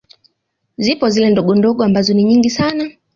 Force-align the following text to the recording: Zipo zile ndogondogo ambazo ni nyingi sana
Zipo 0.77 1.05
zile 1.09 1.29
ndogondogo 1.29 1.83
ambazo 1.83 2.13
ni 2.13 2.23
nyingi 2.23 2.49
sana 2.49 2.85